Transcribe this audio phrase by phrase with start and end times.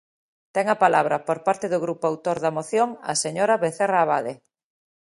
[0.55, 4.33] Ten a palabra, por parte do grupo autor da moción, a señora Vecerra Abade.